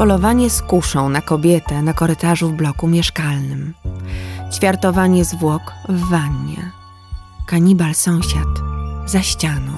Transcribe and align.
Polowanie 0.00 0.50
z 0.50 0.62
kuszą 0.62 1.08
na 1.08 1.20
kobietę 1.20 1.82
na 1.82 1.92
korytarzu 1.92 2.48
w 2.48 2.52
bloku 2.52 2.88
mieszkalnym. 2.88 3.74
Ćwiartowanie 4.52 5.24
zwłok 5.24 5.72
w 5.88 6.08
wannie. 6.08 6.70
Kanibal 7.46 7.94
sąsiad 7.94 8.48
za 9.06 9.22
ścianą. 9.22 9.72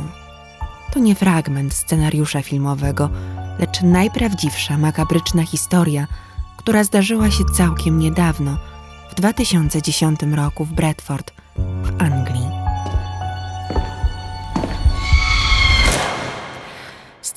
To 0.92 0.98
nie 0.98 1.14
fragment 1.14 1.74
scenariusza 1.74 2.42
filmowego, 2.42 3.10
lecz 3.58 3.82
najprawdziwsza 3.82 4.78
makabryczna 4.78 5.42
historia, 5.42 6.06
która 6.56 6.84
zdarzyła 6.84 7.30
się 7.30 7.44
całkiem 7.44 7.98
niedawno, 7.98 8.56
w 9.10 9.14
2010 9.14 10.20
roku 10.22 10.64
w 10.64 10.72
Bradford, 10.72 11.32
w 11.56 12.02
Anglii. 12.02 12.21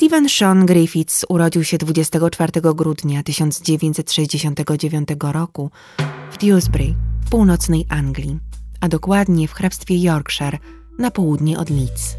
Stephen 0.05 0.29
Sean 0.29 0.65
Griffiths 0.65 1.25
urodził 1.29 1.63
się 1.63 1.77
24 1.77 2.51
grudnia 2.75 3.23
1969 3.23 5.09
roku 5.31 5.71
w 6.31 6.37
Dewsbury 6.37 6.95
w 7.25 7.29
północnej 7.29 7.85
Anglii, 7.89 8.39
a 8.81 8.87
dokładnie 8.87 9.47
w 9.47 9.53
hrabstwie 9.53 9.97
Yorkshire 9.97 10.57
na 10.99 11.11
południe 11.11 11.59
od 11.59 11.69
Leeds. 11.69 12.15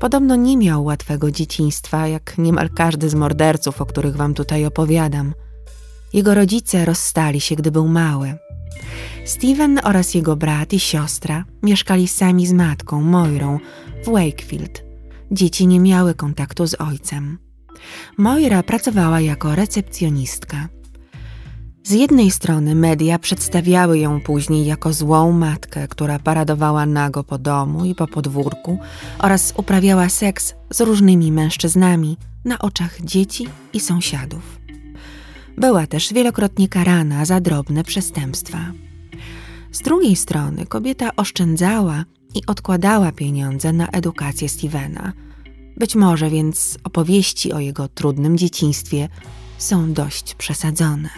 Podobno 0.00 0.36
nie 0.36 0.56
miał 0.56 0.84
łatwego 0.84 1.30
dzieciństwa, 1.30 2.08
jak 2.08 2.38
niemal 2.38 2.70
każdy 2.70 3.08
z 3.08 3.14
morderców, 3.14 3.80
o 3.80 3.86
których 3.86 4.16
wam 4.16 4.34
tutaj 4.34 4.66
opowiadam. 4.66 5.34
Jego 6.12 6.34
rodzice 6.34 6.84
rozstali 6.84 7.40
się, 7.40 7.56
gdy 7.56 7.70
był 7.70 7.88
mały. 7.88 8.34
Steven 9.24 9.80
oraz 9.84 10.14
jego 10.14 10.36
brat 10.36 10.72
i 10.72 10.80
siostra 10.80 11.44
mieszkali 11.62 12.08
sami 12.08 12.46
z 12.46 12.52
matką, 12.52 13.02
Moirą, 13.02 13.58
w 14.04 14.10
Wakefield. 14.10 14.89
Dzieci 15.30 15.66
nie 15.66 15.80
miały 15.80 16.14
kontaktu 16.14 16.66
z 16.66 16.74
ojcem. 16.74 17.38
Moira 18.18 18.62
pracowała 18.62 19.20
jako 19.20 19.54
recepcjonistka. 19.54 20.68
Z 21.84 21.90
jednej 21.92 22.30
strony 22.30 22.74
media 22.74 23.18
przedstawiały 23.18 23.98
ją 23.98 24.20
później 24.20 24.66
jako 24.66 24.92
złą 24.92 25.32
matkę, 25.32 25.88
która 25.88 26.18
paradowała 26.18 26.86
nago 26.86 27.24
po 27.24 27.38
domu 27.38 27.84
i 27.84 27.94
po 27.94 28.06
podwórku 28.06 28.78
oraz 29.18 29.54
uprawiała 29.56 30.08
seks 30.08 30.54
z 30.70 30.80
różnymi 30.80 31.32
mężczyznami 31.32 32.16
na 32.44 32.58
oczach 32.58 33.00
dzieci 33.00 33.48
i 33.72 33.80
sąsiadów. 33.80 34.60
Była 35.58 35.86
też 35.86 36.12
wielokrotnie 36.12 36.68
karana 36.68 37.24
za 37.24 37.40
drobne 37.40 37.84
przestępstwa. 37.84 38.58
Z 39.72 39.82
drugiej 39.82 40.16
strony 40.16 40.66
kobieta 40.66 41.16
oszczędzała 41.16 42.04
i 42.34 42.46
odkładała 42.46 43.12
pieniądze 43.12 43.72
na 43.72 43.88
edukację 43.88 44.48
Stevena. 44.48 45.12
Być 45.76 45.94
może 45.94 46.30
więc 46.30 46.78
opowieści 46.84 47.52
o 47.52 47.60
jego 47.60 47.88
trudnym 47.88 48.38
dzieciństwie 48.38 49.08
są 49.58 49.92
dość 49.92 50.34
przesadzone. 50.34 51.08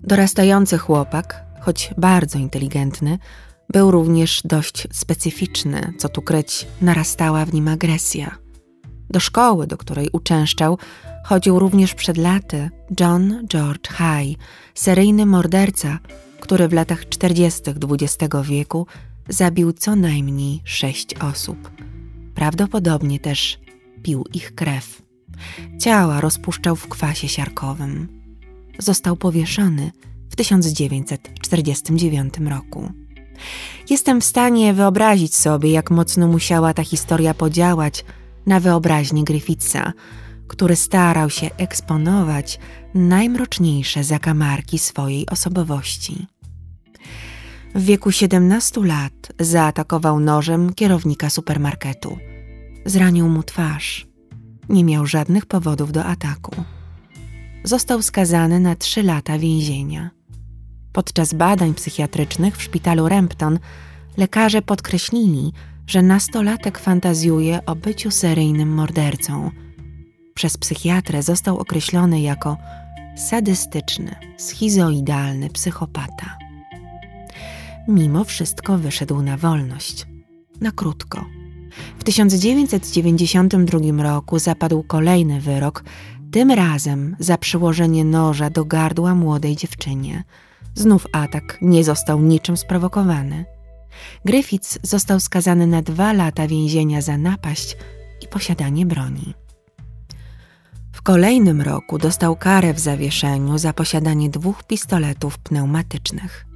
Dorastający 0.00 0.78
chłopak, 0.78 1.44
choć 1.60 1.90
bardzo 1.98 2.38
inteligentny, 2.38 3.18
był 3.72 3.90
również 3.90 4.40
dość 4.44 4.88
specyficzny, 4.92 5.92
co 5.98 6.08
tu 6.08 6.22
kryć, 6.22 6.66
narastała 6.82 7.44
w 7.44 7.54
nim 7.54 7.68
agresja. 7.68 8.38
Do 9.10 9.20
szkoły, 9.20 9.66
do 9.66 9.76
której 9.76 10.08
uczęszczał, 10.12 10.78
chodził 11.24 11.58
również 11.58 11.94
przed 11.94 12.16
laty 12.16 12.70
John 13.00 13.46
George 13.46 13.88
High, 13.88 14.38
seryjny 14.74 15.26
morderca, 15.26 15.98
który 16.40 16.68
w 16.68 16.72
latach 16.72 17.08
40. 17.08 17.62
XX 17.70 18.34
wieku 18.42 18.86
zabił 19.28 19.72
co 19.72 19.96
najmniej 19.96 20.60
sześć 20.64 21.14
osób. 21.14 21.70
Prawdopodobnie 22.34 23.20
też 23.20 23.58
pił 24.02 24.24
ich 24.34 24.54
krew. 24.54 25.02
Ciała 25.80 26.20
rozpuszczał 26.20 26.76
w 26.76 26.88
kwasie 26.88 27.28
siarkowym 27.28 28.18
został 28.78 29.16
powieszony 29.16 29.90
w 30.30 30.36
1949 30.36 32.34
roku. 32.38 32.92
Jestem 33.90 34.20
w 34.20 34.24
stanie 34.24 34.74
wyobrazić 34.74 35.36
sobie, 35.36 35.70
jak 35.70 35.90
mocno 35.90 36.28
musiała 36.28 36.74
ta 36.74 36.84
historia 36.84 37.34
podziałać 37.34 38.04
na 38.46 38.60
wyobraźnię 38.60 39.24
Griffitha, 39.24 39.92
który 40.48 40.76
starał 40.76 41.30
się 41.30 41.50
eksponować 41.56 42.58
najmroczniejsze 42.94 44.04
zakamarki 44.04 44.78
swojej 44.78 45.26
osobowości. 45.26 46.26
W 47.78 47.84
wieku 47.84 48.12
17 48.12 48.80
lat 48.84 49.32
zaatakował 49.40 50.20
nożem 50.20 50.74
kierownika 50.74 51.30
supermarketu. 51.30 52.18
Zranił 52.84 53.28
mu 53.28 53.42
twarz. 53.42 54.06
Nie 54.68 54.84
miał 54.84 55.06
żadnych 55.06 55.46
powodów 55.46 55.92
do 55.92 56.04
ataku 56.04 56.64
został 57.64 58.02
skazany 58.02 58.60
na 58.60 58.76
trzy 58.76 59.02
lata 59.02 59.38
więzienia. 59.38 60.10
Podczas 60.92 61.34
badań 61.34 61.74
psychiatrycznych 61.74 62.56
w 62.56 62.62
szpitalu 62.62 63.08
Rempton 63.08 63.58
lekarze 64.16 64.62
podkreślili, 64.62 65.52
że 65.86 66.02
nastolatek 66.02 66.78
fantazjuje 66.78 67.66
o 67.66 67.76
byciu 67.76 68.10
seryjnym 68.10 68.74
mordercą. 68.74 69.50
Przez 70.34 70.58
psychiatrę 70.58 71.22
został 71.22 71.58
określony 71.58 72.20
jako 72.20 72.56
sadystyczny, 73.16 74.14
schizoidalny 74.38 75.50
psychopata. 75.50 76.47
Mimo 77.88 78.24
wszystko 78.24 78.78
wyszedł 78.78 79.22
na 79.22 79.36
wolność. 79.36 80.06
Na 80.60 80.72
krótko. 80.72 81.24
W 81.98 82.04
1992 82.04 84.02
roku 84.02 84.38
zapadł 84.38 84.82
kolejny 84.82 85.40
wyrok 85.40 85.84
tym 86.30 86.50
razem 86.50 87.16
za 87.18 87.38
przyłożenie 87.38 88.04
noża 88.04 88.50
do 88.50 88.64
gardła 88.64 89.14
młodej 89.14 89.56
dziewczynie. 89.56 90.24
Znów 90.74 91.06
atak 91.12 91.58
nie 91.62 91.84
został 91.84 92.20
niczym 92.20 92.56
sprowokowany. 92.56 93.44
Griffiths 94.24 94.78
został 94.82 95.20
skazany 95.20 95.66
na 95.66 95.82
dwa 95.82 96.12
lata 96.12 96.48
więzienia 96.48 97.02
za 97.02 97.18
napaść 97.18 97.76
i 98.22 98.28
posiadanie 98.28 98.86
broni. 98.86 99.34
W 100.92 101.02
kolejnym 101.02 101.60
roku 101.60 101.98
dostał 101.98 102.36
karę 102.36 102.74
w 102.74 102.78
zawieszeniu 102.78 103.58
za 103.58 103.72
posiadanie 103.72 104.30
dwóch 104.30 104.64
pistoletów 104.64 105.38
pneumatycznych. 105.38 106.47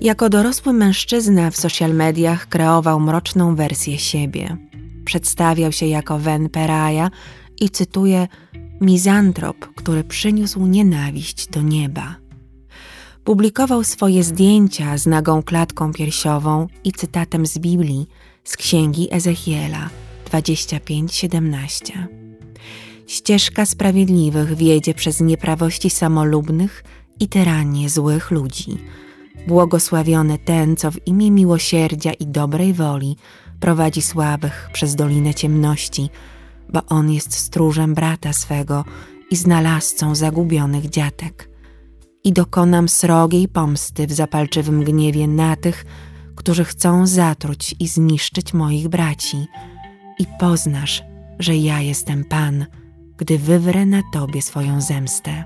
Jako 0.00 0.28
dorosły 0.28 0.72
mężczyzna 0.72 1.50
w 1.50 1.56
social 1.56 1.94
mediach 1.94 2.48
kreował 2.48 3.00
mroczną 3.00 3.54
wersję 3.54 3.98
siebie. 3.98 4.56
Przedstawiał 5.04 5.72
się 5.72 5.86
jako 5.86 6.18
Ven 6.18 6.48
Peraja 6.48 7.10
i 7.60 7.70
cytuję 7.70 8.28
mizantrop, 8.80 9.56
który 9.58 10.04
przyniósł 10.04 10.66
nienawiść 10.66 11.48
do 11.48 11.62
nieba. 11.62 12.16
Publikował 13.24 13.84
swoje 13.84 14.24
zdjęcia 14.24 14.98
z 14.98 15.06
nagą 15.06 15.42
klatką 15.42 15.92
piersiową 15.92 16.66
i 16.84 16.92
cytatem 16.92 17.46
z 17.46 17.58
Biblii 17.58 18.08
z 18.44 18.56
księgi 18.56 19.08
Ezechiela 19.10 19.90
25:17. 20.30 22.06
Ścieżka 23.06 23.66
sprawiedliwych 23.66 24.54
wiedzie 24.54 24.94
przez 24.94 25.20
nieprawości 25.20 25.90
samolubnych 25.90 26.84
i 27.20 27.28
tyranię 27.28 27.88
złych 27.88 28.30
ludzi. 28.30 28.78
Błogosławiony 29.46 30.38
ten, 30.38 30.76
co 30.76 30.90
w 30.90 31.06
imię 31.06 31.30
miłosierdzia 31.30 32.12
i 32.12 32.26
dobrej 32.26 32.72
woli 32.72 33.16
prowadzi 33.60 34.02
słabych 34.02 34.70
przez 34.72 34.94
dolinę 34.94 35.34
ciemności, 35.34 36.10
bo 36.72 36.80
on 36.86 37.10
jest 37.10 37.34
stróżem 37.34 37.94
brata 37.94 38.32
swego 38.32 38.84
i 39.30 39.36
znalazcą 39.36 40.14
zagubionych 40.14 40.90
dziatek. 40.90 41.50
I 42.24 42.32
dokonam 42.32 42.88
srogiej 42.88 43.48
pomsty 43.48 44.06
w 44.06 44.12
zapalczywym 44.12 44.84
gniewie 44.84 45.28
na 45.28 45.56
tych, 45.56 45.84
którzy 46.36 46.64
chcą 46.64 47.06
zatruć 47.06 47.74
i 47.80 47.88
zniszczyć 47.88 48.54
moich 48.54 48.88
braci. 48.88 49.46
I 50.18 50.26
poznasz, 50.40 51.02
że 51.38 51.56
ja 51.56 51.80
jestem 51.80 52.24
Pan, 52.24 52.66
gdy 53.16 53.38
wywrę 53.38 53.86
na 53.86 54.02
Tobie 54.12 54.42
swoją 54.42 54.80
zemstę. 54.80 55.44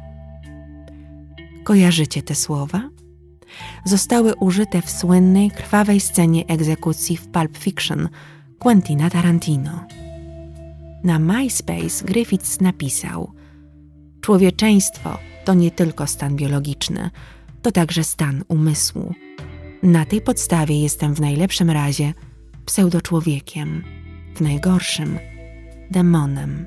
Kojarzycie 1.64 2.22
te 2.22 2.34
słowa? 2.34 2.88
Zostały 3.84 4.34
użyte 4.34 4.82
w 4.82 4.90
słynnej, 4.90 5.50
krwawej 5.50 6.00
scenie 6.00 6.46
egzekucji 6.46 7.16
w 7.16 7.28
Pulp 7.28 7.58
Fiction 7.58 8.08
Quentina 8.58 9.10
Tarantino. 9.10 9.86
Na 11.04 11.18
MySpace 11.18 12.04
Griffiths 12.04 12.60
napisał: 12.60 13.32
Człowieczeństwo 14.20 15.18
to 15.44 15.54
nie 15.54 15.70
tylko 15.70 16.06
stan 16.06 16.36
biologiczny, 16.36 17.10
to 17.62 17.72
także 17.72 18.04
stan 18.04 18.44
umysłu. 18.48 19.14
Na 19.82 20.04
tej 20.04 20.20
podstawie 20.20 20.82
jestem 20.82 21.14
w 21.14 21.20
najlepszym 21.20 21.70
razie 21.70 22.14
pseudoczłowiekiem, 22.66 23.84
w 24.36 24.40
najgorszym 24.40 25.18
demonem. 25.90 26.66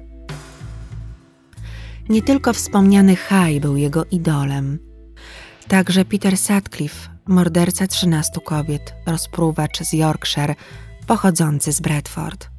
Nie 2.10 2.22
tylko 2.22 2.54
wspomniany 2.54 3.16
Haj 3.16 3.60
był 3.60 3.78
jego 3.78 4.06
idolem, 4.06 4.80
także 5.68 6.06
Peter 6.06 6.38
Sutcliffe, 6.38 7.10
morderca 7.28 7.88
13 7.88 8.32
kobiet, 8.46 8.94
rozpruwacz 9.06 9.84
z 9.84 9.94
Yorkshire, 9.94 10.56
pochodzący 11.08 11.72
z 11.72 11.82
Bradford. 11.82 12.50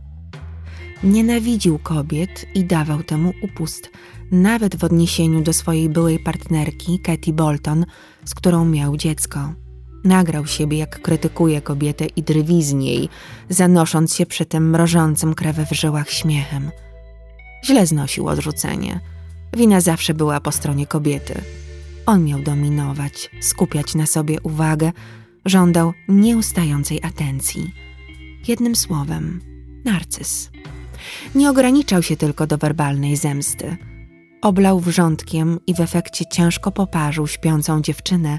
Nienawidził 1.05 1.79
kobiet 1.79 2.47
i 2.55 2.65
dawał 2.65 3.03
temu 3.03 3.33
upust, 3.43 3.91
nawet 4.33 4.77
w 4.77 4.85
odniesieniu 4.85 5.43
do 5.43 5.53
swojej 5.53 5.89
byłej 5.89 6.19
partnerki, 6.19 6.99
Katie 6.99 7.33
Bolton, 7.33 7.87
z 8.25 8.35
którą 8.35 8.65
miał 8.65 8.97
dziecko. 8.97 9.53
Nagrał 10.05 10.47
siebie, 10.47 10.79
jak 10.79 11.03
krytykuje 11.03 11.61
kobietę 11.61 12.07
i 12.07 12.23
drwi 12.23 12.63
z 12.63 12.73
niej, 12.73 13.09
zanosząc 13.49 14.15
się 14.15 14.27
przy 14.27 14.45
tym 14.45 14.71
mrożącym 14.71 15.35
krew 15.35 15.57
w 15.57 15.73
żyłach 15.73 16.11
śmiechem. 16.11 16.71
Źle 17.65 17.87
znosił 17.87 18.29
odrzucenie. 18.29 19.01
Wina 19.57 19.81
zawsze 19.81 20.15
była 20.15 20.41
po 20.41 20.53
stronie 20.53 20.87
kobiety. 20.87 21.43
On 22.07 22.25
miał 22.25 22.43
dominować, 22.43 23.31
skupiać 23.41 23.95
na 23.95 24.07
sobie 24.07 24.41
uwagę, 24.41 24.93
żądał 25.45 25.93
nieustającej 26.09 27.03
atencji. 27.03 27.75
Jednym 28.49 28.77
słowem, 28.77 29.41
narcyz. 29.85 30.51
Nie 31.35 31.51
ograniczał 31.51 32.03
się 32.03 32.17
tylko 32.17 32.47
do 32.47 32.59
werbalnej 32.59 33.17
zemsty. 33.17 33.77
Oblał 34.43 34.81
wrzątkiem 34.81 35.61
i 35.67 35.75
w 35.75 35.81
efekcie 35.81 36.25
ciężko 36.27 36.73
poparzył 36.73 37.27
śpiącą 37.27 37.83
dziewczynę, 37.83 38.39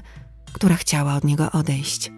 która 0.52 0.76
chciała 0.76 1.14
od 1.14 1.24
niego 1.24 1.52
odejść. 1.52 2.12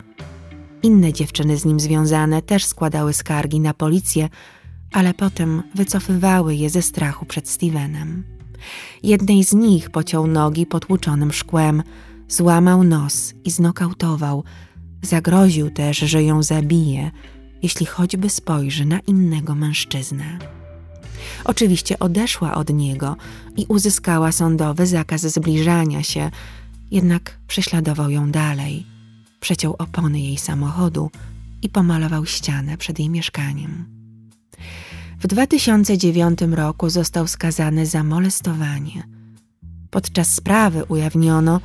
Inne 0.82 1.12
dziewczyny 1.12 1.56
z 1.56 1.64
nim 1.64 1.80
związane 1.80 2.42
też 2.42 2.64
składały 2.64 3.12
skargi 3.12 3.60
na 3.60 3.74
policję, 3.74 4.28
ale 4.92 5.14
potem 5.14 5.62
wycofywały 5.74 6.54
je 6.54 6.70
ze 6.70 6.82
strachu 6.82 7.26
przed 7.26 7.48
Stevenem. 7.48 8.39
Jednej 9.02 9.44
z 9.44 9.52
nich 9.52 9.90
pociął 9.90 10.26
nogi 10.26 10.66
potłuczonym 10.66 11.32
szkłem, 11.32 11.82
złamał 12.28 12.84
nos 12.84 13.34
i 13.44 13.50
znokautował. 13.50 14.44
Zagroził 15.02 15.70
też, 15.70 15.98
że 15.98 16.22
ją 16.22 16.42
zabije, 16.42 17.10
jeśli 17.62 17.86
choćby 17.86 18.30
spojrzy 18.30 18.84
na 18.84 18.98
innego 18.98 19.54
mężczyznę. 19.54 20.38
Oczywiście 21.44 21.98
odeszła 21.98 22.54
od 22.54 22.72
niego 22.72 23.16
i 23.56 23.66
uzyskała 23.68 24.32
sądowy 24.32 24.86
zakaz 24.86 25.20
zbliżania 25.20 26.02
się, 26.02 26.30
jednak 26.90 27.38
prześladował 27.46 28.10
ją 28.10 28.30
dalej. 28.30 28.86
Przeciął 29.40 29.74
opony 29.78 30.20
jej 30.20 30.38
samochodu 30.38 31.10
i 31.62 31.68
pomalował 31.68 32.26
ścianę 32.26 32.76
przed 32.76 32.98
jej 32.98 33.10
mieszkaniem. 33.10 33.99
W 35.20 35.26
2009 35.26 36.38
roku 36.52 36.90
został 36.90 37.26
skazany 37.26 37.86
za 37.86 38.04
molestowanie. 38.04 39.02
Podczas 39.90 40.34
sprawy 40.34 40.84
ujawniono, 40.84 41.60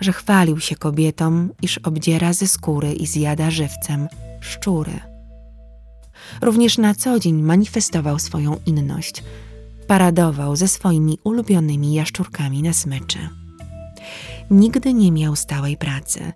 że 0.00 0.12
chwalił 0.12 0.60
się 0.60 0.76
kobietom, 0.76 1.50
iż 1.62 1.78
obdziera 1.78 2.32
ze 2.32 2.48
skóry 2.48 2.92
i 2.92 3.06
zjada 3.06 3.50
żywcem 3.50 4.08
szczury. 4.40 5.00
Również 6.40 6.78
na 6.78 6.94
co 6.94 7.18
dzień 7.18 7.42
manifestował 7.42 8.18
swoją 8.18 8.56
inność. 8.66 9.22
Paradował 9.86 10.56
ze 10.56 10.68
swoimi 10.68 11.18
ulubionymi 11.24 11.94
jaszczurkami 11.94 12.62
na 12.62 12.72
smyczy. 12.72 13.18
Nigdy 14.50 14.94
nie 14.94 15.12
miał 15.12 15.36
stałej 15.36 15.76
pracy. 15.76 16.32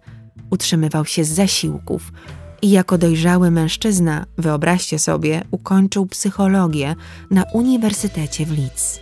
Utrzymywał 0.51 1.05
się 1.05 1.25
z 1.25 1.29
zasiłków 1.29 2.13
i 2.67 2.71
jako 2.71 2.99
dojrzały 2.99 3.51
mężczyzna, 3.51 4.27
wyobraźcie 4.39 4.99
sobie, 4.99 5.43
ukończył 5.51 6.07
psychologię 6.07 6.95
na 7.31 7.45
Uniwersytecie 7.53 8.47
w 8.47 8.59
Leeds. 8.59 9.01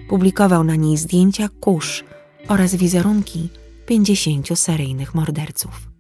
Publikował 0.09 0.65
na 0.65 0.77
niej 0.77 0.97
zdjęcia 0.97 1.49
kurz 1.61 2.05
oraz 2.49 2.75
wizerunki 2.75 3.49
50 3.87 4.59
seryjnych 4.59 5.15
morderców. 5.15 5.91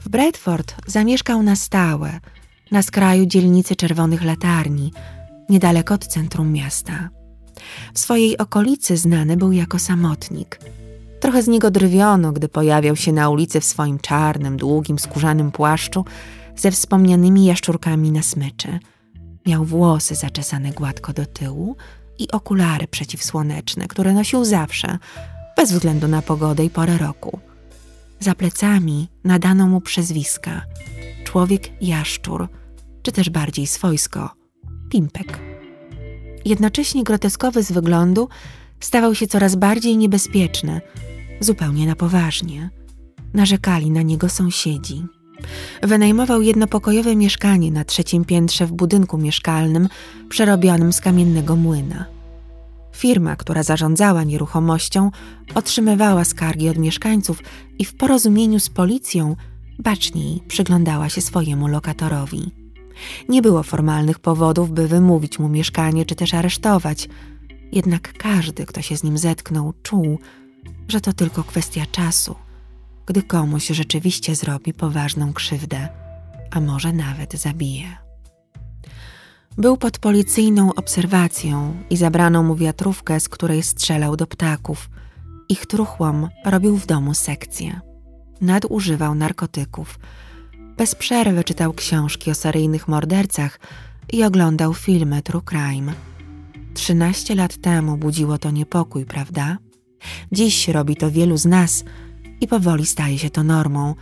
W 0.00 0.08
Bradford 0.08 0.74
zamieszkał 0.86 1.42
na 1.42 1.56
stałe, 1.56 2.20
na 2.70 2.82
skraju 2.82 3.26
dzielnicy 3.26 3.76
Czerwonych 3.76 4.24
Latarni, 4.24 4.92
niedaleko 5.48 5.94
od 5.94 6.06
centrum 6.06 6.52
miasta. 6.52 7.08
W 7.94 7.98
swojej 7.98 8.38
okolicy 8.38 8.96
znany 8.96 9.36
był 9.36 9.52
jako 9.52 9.78
samotnik. 9.78 10.60
Trochę 11.28 11.42
z 11.42 11.48
niego 11.48 11.70
drwiono, 11.70 12.32
gdy 12.32 12.48
pojawiał 12.48 12.96
się 12.96 13.12
na 13.12 13.30
ulicy 13.30 13.60
w 13.60 13.64
swoim 13.64 13.98
czarnym, 13.98 14.56
długim, 14.56 14.98
skórzanym 14.98 15.50
płaszczu 15.50 16.04
ze 16.56 16.70
wspomnianymi 16.70 17.44
jaszczurkami 17.44 18.12
na 18.12 18.22
smyczy. 18.22 18.78
Miał 19.46 19.64
włosy 19.64 20.14
zaczesane 20.14 20.70
gładko 20.70 21.12
do 21.12 21.26
tyłu 21.26 21.76
i 22.18 22.30
okulary 22.30 22.86
przeciwsłoneczne, 22.86 23.88
które 23.88 24.12
nosił 24.12 24.44
zawsze, 24.44 24.98
bez 25.56 25.72
względu 25.72 26.08
na 26.08 26.22
pogodę 26.22 26.64
i 26.64 26.70
porę 26.70 26.98
roku. 26.98 27.38
Za 28.20 28.34
plecami 28.34 29.08
nadano 29.24 29.66
mu 29.66 29.80
przezwiska 29.80 30.62
człowiek 31.24 31.82
jaszczur, 31.82 32.48
czy 33.02 33.12
też 33.12 33.30
bardziej 33.30 33.66
swojsko 33.66 34.30
pimpek. 34.90 35.38
Jednocześnie 36.44 37.04
groteskowy 37.04 37.62
z 37.62 37.72
wyglądu 37.72 38.28
stawał 38.80 39.14
się 39.14 39.26
coraz 39.26 39.54
bardziej 39.56 39.96
niebezpieczny, 39.96 40.80
zupełnie 41.40 41.86
na 41.86 41.96
poważnie. 41.96 42.70
Narzekali 43.34 43.90
na 43.90 44.02
niego 44.02 44.28
sąsiedzi. 44.28 45.06
Wynajmował 45.82 46.42
jednopokojowe 46.42 47.16
mieszkanie 47.16 47.72
na 47.72 47.84
trzecim 47.84 48.24
piętrze 48.24 48.66
w 48.66 48.72
budynku 48.72 49.18
mieszkalnym 49.18 49.88
przerobionym 50.28 50.92
z 50.92 51.00
kamiennego 51.00 51.56
młyna. 51.56 52.04
Firma, 52.96 53.36
która 53.36 53.62
zarządzała 53.62 54.24
nieruchomością, 54.24 55.10
otrzymywała 55.54 56.24
skargi 56.24 56.68
od 56.68 56.78
mieszkańców 56.78 57.42
i 57.78 57.84
w 57.84 57.94
porozumieniu 57.94 58.60
z 58.60 58.68
policją 58.68 59.36
baczniej 59.78 60.42
przyglądała 60.48 61.08
się 61.08 61.20
swojemu 61.20 61.68
lokatorowi. 61.68 62.50
Nie 63.28 63.42
było 63.42 63.62
formalnych 63.62 64.18
powodów, 64.18 64.70
by 64.70 64.88
wymówić 64.88 65.38
mu 65.38 65.48
mieszkanie 65.48 66.04
czy 66.04 66.14
też 66.14 66.34
aresztować, 66.34 67.08
jednak 67.72 68.12
każdy, 68.12 68.66
kto 68.66 68.82
się 68.82 68.96
z 68.96 69.04
nim 69.04 69.18
zetknął, 69.18 69.72
czuł, 69.82 70.18
że 70.88 71.00
to 71.00 71.12
tylko 71.12 71.44
kwestia 71.44 71.86
czasu, 71.86 72.34
gdy 73.06 73.22
komuś 73.22 73.66
rzeczywiście 73.66 74.34
zrobi 74.34 74.74
poważną 74.74 75.32
krzywdę, 75.32 75.88
a 76.50 76.60
może 76.60 76.92
nawet 76.92 77.32
zabije. 77.34 77.96
Był 79.58 79.76
pod 79.76 79.98
policyjną 79.98 80.74
obserwacją 80.74 81.76
i 81.90 81.96
zabrano 81.96 82.42
mu 82.42 82.56
wiatrówkę, 82.56 83.20
z 83.20 83.28
której 83.28 83.62
strzelał 83.62 84.16
do 84.16 84.26
ptaków. 84.26 84.90
Ich 85.48 85.66
truchłom 85.66 86.28
robił 86.44 86.76
w 86.76 86.86
domu 86.86 87.14
sekcję. 87.14 87.80
Nadużywał 88.40 89.14
narkotyków. 89.14 89.98
Bez 90.76 90.94
przerwy 90.94 91.44
czytał 91.44 91.72
książki 91.72 92.30
o 92.30 92.34
seryjnych 92.34 92.88
mordercach 92.88 93.60
i 94.12 94.24
oglądał 94.24 94.74
filmy 94.74 95.22
True 95.22 95.42
Crime. 95.42 95.92
Trzynaście 96.74 97.34
lat 97.34 97.56
temu 97.56 97.96
budziło 97.96 98.38
to 98.38 98.50
niepokój, 98.50 99.04
prawda? 99.04 99.58
Dziś 100.32 100.68
robi 100.68 100.96
to 100.96 101.10
wielu 101.10 101.36
z 101.36 101.46
nas 101.46 101.84
i 102.40 102.48
powoli 102.48 102.86
staje 102.86 103.18
się 103.18 103.30
to 103.30 103.44
normą– 103.44 103.94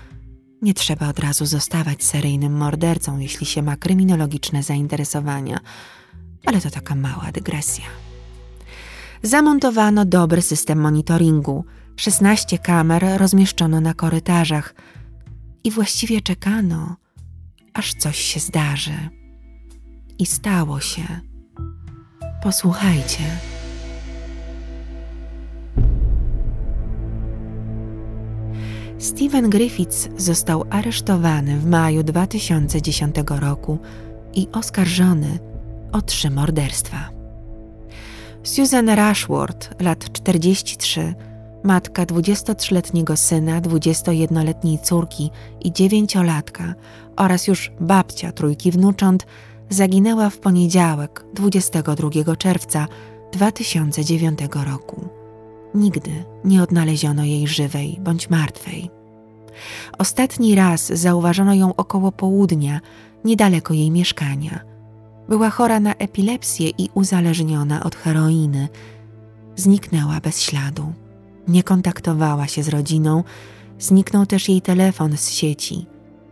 nie 0.62 0.74
trzeba 0.74 1.08
od 1.08 1.18
razu 1.18 1.46
zostawać 1.46 2.04
seryjnym 2.04 2.52
mordercą, 2.52 3.18
jeśli 3.18 3.46
się 3.46 3.62
ma 3.62 3.76
kryminologiczne 3.76 4.62
zainteresowania, 4.62 5.58
ale 6.46 6.60
to 6.60 6.70
taka 6.70 6.94
mała 6.94 7.32
dygresja. 7.32 7.84
Zamontowano 9.22 10.04
dobry 10.04 10.42
system 10.42 10.80
monitoringu, 10.80 11.64
16 11.96 12.58
kamer 12.58 13.04
rozmieszczono 13.16 13.80
na 13.80 13.94
korytarzach 13.94 14.74
i 15.64 15.70
właściwie 15.70 16.20
czekano, 16.20 16.96
aż 17.74 17.94
coś 17.94 18.18
się 18.18 18.40
zdarzy. 18.40 19.08
I 20.18 20.26
stało 20.26 20.80
się. 20.80 21.20
Posłuchajcie. 22.42 23.55
Steven 28.98 29.50
Griffiths 29.50 30.08
został 30.16 30.64
aresztowany 30.70 31.58
w 31.58 31.66
maju 31.66 32.02
2010 32.02 33.16
roku 33.40 33.78
i 34.34 34.48
oskarżony 34.52 35.38
o 35.92 36.02
trzy 36.02 36.30
morderstwa. 36.30 37.08
Susan 38.42 38.90
Rushworth, 38.90 39.70
lat 39.80 40.12
43, 40.12 41.14
matka 41.64 42.06
23-letniego 42.06 43.16
syna, 43.16 43.60
21-letniej 43.60 44.78
córki 44.78 45.30
i 45.60 45.72
dziewięciolatka 45.72 46.74
oraz 47.16 47.46
już 47.46 47.72
babcia 47.80 48.32
trójki 48.32 48.70
wnucząt, 48.70 49.26
zaginęła 49.70 50.30
w 50.30 50.38
poniedziałek 50.38 51.24
22 51.34 52.36
czerwca 52.36 52.86
2009 53.32 54.38
roku. 54.66 55.15
Nigdy 55.74 56.24
nie 56.44 56.62
odnaleziono 56.62 57.24
jej 57.24 57.46
żywej 57.46 57.98
bądź 58.00 58.30
martwej. 58.30 58.90
Ostatni 59.98 60.54
raz 60.54 60.86
zauważono 60.86 61.54
ją 61.54 61.76
około 61.76 62.12
południa, 62.12 62.80
niedaleko 63.24 63.74
jej 63.74 63.90
mieszkania. 63.90 64.60
Była 65.28 65.50
chora 65.50 65.80
na 65.80 65.94
epilepsję 65.94 66.68
i 66.78 66.88
uzależniona 66.94 67.84
od 67.84 67.96
heroiny. 67.96 68.68
Zniknęła 69.56 70.20
bez 70.20 70.40
śladu. 70.40 70.92
Nie 71.48 71.62
kontaktowała 71.62 72.46
się 72.46 72.62
z 72.62 72.68
rodziną, 72.68 73.24
zniknął 73.78 74.26
też 74.26 74.48
jej 74.48 74.62
telefon 74.62 75.16
z 75.16 75.30
sieci. 75.30 75.86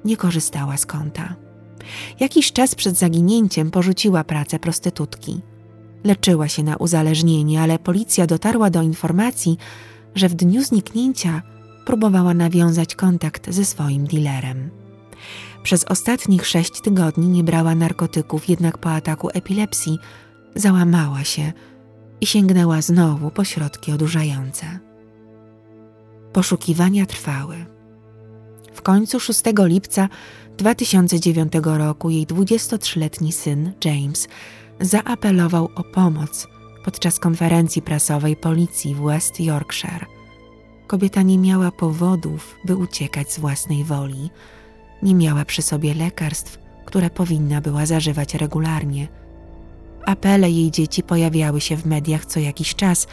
Nie 0.04 0.16
korzystała 0.16 0.76
z 0.76 0.86
konta. 0.86 1.34
Jakiś 2.20 2.52
czas 2.52 2.74
przed 2.74 2.96
zaginięciem 2.96 3.70
porzuciła 3.70 4.24
pracę 4.24 4.58
prostytutki. 4.58 5.40
Leczyła 6.04 6.48
się 6.48 6.62
na 6.62 6.76
uzależnienie, 6.76 7.62
ale 7.62 7.78
policja 7.78 8.26
dotarła 8.26 8.70
do 8.70 8.82
informacji, 8.82 9.56
że 10.14 10.28
w 10.28 10.34
dniu 10.34 10.62
zniknięcia 10.62 11.42
próbowała 11.86 12.34
nawiązać 12.34 12.94
kontakt 12.94 13.50
ze 13.50 13.64
swoim 13.64 14.06
dealerem. 14.06 14.70
Przez 15.62 15.84
ostatnich 15.84 16.46
sześć 16.46 16.80
tygodni 16.80 17.28
nie 17.28 17.44
brała 17.44 17.74
narkotyków, 17.74 18.48
jednak 18.48 18.78
po 18.78 18.90
ataku 18.90 19.28
epilepsji 19.34 19.98
załamała 20.54 21.24
się 21.24 21.52
i 22.20 22.26
sięgnęła 22.26 22.82
znowu 22.82 23.30
po 23.30 23.44
środki 23.44 23.92
odurzające. 23.92 24.66
Poszukiwania 26.32 27.06
trwały. 27.06 27.66
W 28.72 28.82
końcu 28.82 29.20
6 29.20 29.42
lipca 29.58 30.08
2009 30.56 31.52
roku 31.62 32.10
jej 32.10 32.26
23-letni 32.26 33.32
syn 33.32 33.72
James 33.84 34.28
zaapelował 34.80 35.68
o 35.74 35.84
pomoc 35.84 36.48
podczas 36.84 37.18
konferencji 37.18 37.82
prasowej 37.82 38.36
policji 38.36 38.94
w 38.94 39.00
West 39.00 39.40
Yorkshire. 39.40 40.06
Kobieta 40.86 41.22
nie 41.22 41.38
miała 41.38 41.70
powodów, 41.70 42.56
by 42.64 42.76
uciekać 42.76 43.32
z 43.32 43.38
własnej 43.38 43.84
woli. 43.84 44.30
Nie 45.02 45.14
miała 45.14 45.44
przy 45.44 45.62
sobie 45.62 45.94
lekarstw, 45.94 46.58
które 46.84 47.10
powinna 47.10 47.60
była 47.60 47.86
zażywać 47.86 48.34
regularnie. 48.34 49.08
Apele 50.06 50.50
jej 50.50 50.70
dzieci 50.70 51.02
pojawiały 51.02 51.60
się 51.60 51.76
w 51.76 51.86
mediach 51.86 52.26
co 52.26 52.40
jakiś 52.40 52.74
czas, 52.74 53.06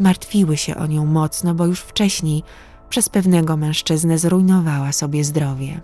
martwiły 0.00 0.56
się 0.56 0.76
o 0.76 0.86
nią 0.86 1.06
mocno, 1.06 1.54
bo 1.54 1.66
już 1.66 1.80
wcześniej 1.80 2.42
przez 2.88 3.08
pewnego 3.08 3.56
mężczyznę 3.56 4.18
zrujnowała 4.18 4.92
sobie 4.92 5.24
zdrowie. 5.24 5.80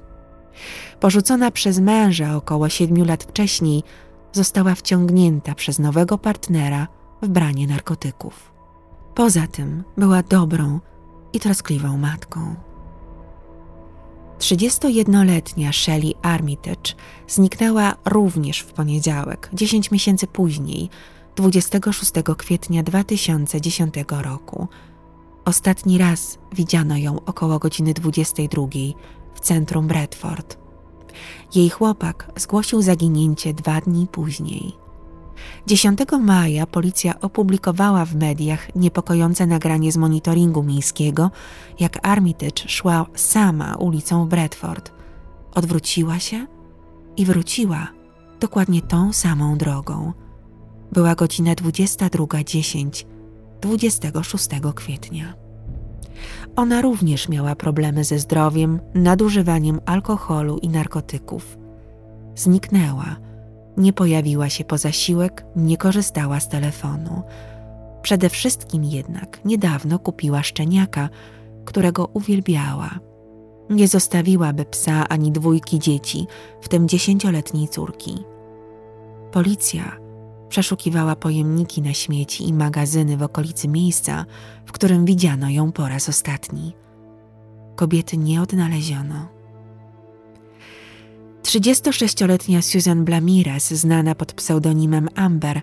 Porzucona 1.00 1.50
przez 1.50 1.78
męża 1.78 2.36
około 2.36 2.68
siedmiu 2.68 3.04
lat 3.04 3.24
wcześniej, 3.24 3.82
została 4.32 4.74
wciągnięta 4.74 5.54
przez 5.54 5.78
nowego 5.78 6.18
partnera 6.18 6.88
w 7.22 7.28
branie 7.28 7.66
narkotyków. 7.66 8.52
Poza 9.14 9.46
tym 9.46 9.84
była 9.96 10.22
dobrą 10.22 10.80
i 11.32 11.40
troskliwą 11.40 11.98
matką. 11.98 12.56
31-letnia 14.38 15.72
Shelley 15.72 16.14
Armitage 16.22 16.94
zniknęła 17.28 17.94
również 18.04 18.60
w 18.60 18.72
poniedziałek, 18.72 19.50
10 19.52 19.90
miesięcy 19.90 20.26
później, 20.26 20.90
26 21.36 22.12
kwietnia 22.38 22.82
2010 22.82 23.94
roku. 24.08 24.68
Ostatni 25.44 25.98
raz 25.98 26.38
widziano 26.52 26.96
ją 26.96 27.24
około 27.24 27.58
godziny 27.58 27.94
22 27.94 28.66
w 29.34 29.40
centrum 29.40 29.86
Bradford. 29.86 30.67
Jej 31.54 31.70
chłopak 31.70 32.32
zgłosił 32.36 32.82
zaginięcie 32.82 33.54
dwa 33.54 33.80
dni 33.80 34.06
później. 34.12 34.72
10 35.66 35.98
maja 36.20 36.66
policja 36.66 37.20
opublikowała 37.20 38.04
w 38.04 38.14
mediach 38.14 38.76
niepokojące 38.76 39.46
nagranie 39.46 39.92
z 39.92 39.96
monitoringu 39.96 40.62
miejskiego, 40.62 41.30
jak 41.80 42.08
Armitage 42.08 42.68
szła 42.68 43.06
sama 43.14 43.74
ulicą 43.74 44.28
Bradford. 44.28 44.92
Odwróciła 45.54 46.18
się 46.18 46.46
i 47.16 47.24
wróciła 47.24 47.88
dokładnie 48.40 48.82
tą 48.82 49.12
samą 49.12 49.58
drogą. 49.58 50.12
Była 50.92 51.14
godzina 51.14 51.54
22.10 51.54 53.04
26 53.60 54.48
kwietnia. 54.74 55.47
Ona 56.56 56.82
również 56.82 57.28
miała 57.28 57.56
problemy 57.56 58.04
ze 58.04 58.18
zdrowiem, 58.18 58.80
nadużywaniem 58.94 59.80
alkoholu 59.86 60.58
i 60.58 60.68
narkotyków. 60.68 61.58
Zniknęła, 62.34 63.16
nie 63.76 63.92
pojawiła 63.92 64.48
się 64.48 64.64
po 64.64 64.78
zasiłek, 64.78 65.44
nie 65.56 65.76
korzystała 65.76 66.40
z 66.40 66.48
telefonu. 66.48 67.22
Przede 68.02 68.28
wszystkim 68.28 68.84
jednak 68.84 69.44
niedawno 69.44 69.98
kupiła 69.98 70.42
szczeniaka, 70.42 71.08
którego 71.64 72.10
uwielbiała. 72.14 72.90
Nie 73.70 73.88
zostawiłaby 73.88 74.64
psa 74.64 75.08
ani 75.08 75.32
dwójki 75.32 75.78
dzieci, 75.78 76.26
w 76.60 76.68
tym 76.68 76.88
dziesięcioletniej 76.88 77.68
córki. 77.68 78.24
Policja 79.32 80.07
Przeszukiwała 80.48 81.16
pojemniki 81.16 81.82
na 81.82 81.94
śmieci 81.94 82.48
i 82.48 82.52
magazyny 82.52 83.16
w 83.16 83.22
okolicy 83.22 83.68
miejsca, 83.68 84.24
w 84.66 84.72
którym 84.72 85.04
widziano 85.04 85.50
ją 85.50 85.72
po 85.72 85.88
raz 85.88 86.08
ostatni. 86.08 86.72
Kobiety 87.76 88.16
nie 88.16 88.42
odnaleziono. 88.42 89.28
36-letnia 91.42 92.62
Susan 92.62 93.04
Blamirez, 93.04 93.70
znana 93.70 94.14
pod 94.14 94.32
pseudonimem 94.32 95.08
Amber, 95.14 95.60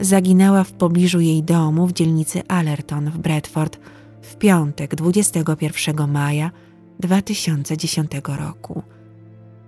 zaginęła 0.00 0.64
w 0.64 0.72
pobliżu 0.72 1.20
jej 1.20 1.42
domu 1.42 1.86
w 1.86 1.92
dzielnicy 1.92 2.42
Allerton 2.48 3.10
w 3.10 3.18
Bradford 3.18 3.78
w 4.22 4.36
piątek 4.36 4.94
21 4.94 6.10
maja 6.10 6.50
2010 7.00 8.10
roku. 8.24 8.82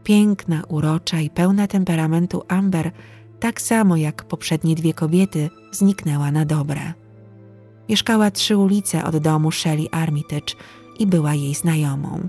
Piękna, 0.05 0.63
urocza 0.69 1.21
i 1.21 1.31
pełna 1.31 1.67
temperamentu 1.67 2.43
Amber 2.49 2.91
tak 3.45 3.61
samo 3.61 3.97
jak 3.97 4.25
poprzednie 4.25 4.75
dwie 4.75 4.95
kobiety, 4.95 5.51
zniknęła 5.73 6.31
na 6.31 6.45
dobre. 6.45 6.93
Mieszkała 7.89 8.31
trzy 8.31 8.57
ulice 8.57 9.05
od 9.05 9.17
domu 9.17 9.51
Shelley 9.51 9.89
Armitage 9.93 10.55
i 10.99 11.07
była 11.07 11.35
jej 11.35 11.55
znajomą. 11.55 12.29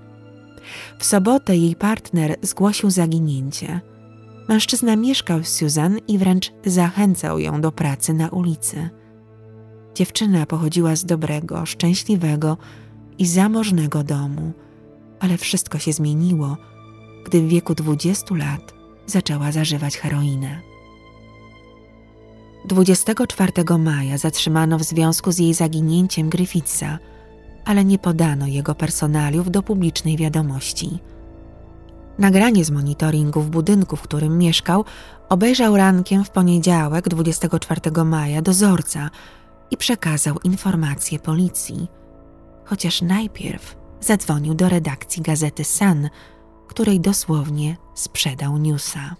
W 0.99 1.05
sobotę 1.05 1.57
jej 1.57 1.75
partner 1.75 2.35
zgłosił 2.41 2.89
zaginięcie. 2.89 3.81
Mężczyzna 4.49 4.95
mieszkał 4.95 5.43
z 5.43 5.47
Susan 5.47 5.97
i 6.07 6.17
wręcz 6.17 6.51
zachęcał 6.65 7.39
ją 7.39 7.61
do 7.61 7.71
pracy 7.71 8.13
na 8.13 8.29
ulicy. 8.29 8.89
Dziewczyna 9.93 10.45
pochodziła 10.45 10.95
z 10.95 11.05
dobrego, 11.05 11.65
szczęśliwego 11.65 12.57
i 13.17 13.25
zamożnego 13.25 14.03
domu, 14.03 14.51
ale 15.19 15.37
wszystko 15.37 15.79
się 15.79 15.93
zmieniło, 15.93 16.57
gdy 17.25 17.41
w 17.41 17.47
wieku 17.47 17.75
20 17.75 18.35
lat 18.35 18.73
zaczęła 19.05 19.51
zażywać 19.51 19.97
heroinę. 19.97 20.74
24 22.65 23.51
maja 23.79 24.17
zatrzymano 24.17 24.77
w 24.77 24.83
związku 24.83 25.31
z 25.31 25.39
jej 25.39 25.53
zaginięciem 25.53 26.29
Griffitha, 26.29 26.99
ale 27.65 27.85
nie 27.85 27.99
podano 27.99 28.47
jego 28.47 28.75
personaliów 28.75 29.51
do 29.51 29.63
publicznej 29.63 30.17
wiadomości. 30.17 30.99
Nagranie 32.19 32.65
z 32.65 32.71
monitoringu 32.71 33.41
w 33.41 33.49
budynku, 33.49 33.95
w 33.95 34.01
którym 34.01 34.37
mieszkał, 34.37 34.85
obejrzał 35.29 35.77
rankiem 35.77 36.23
w 36.23 36.29
poniedziałek 36.29 37.09
24 37.09 38.03
maja 38.05 38.41
dozorca 38.41 39.09
i 39.71 39.77
przekazał 39.77 40.39
informacje 40.43 41.19
policji. 41.19 41.87
Chociaż 42.65 43.01
najpierw 43.01 43.75
zadzwonił 43.99 44.53
do 44.53 44.69
redakcji 44.69 45.21
gazety 45.21 45.63
Sun, 45.63 46.09
której 46.67 46.99
dosłownie 46.99 47.77
sprzedał 47.93 48.57
newsa. 48.57 49.15